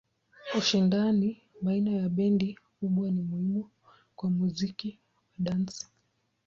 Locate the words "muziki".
4.29-4.89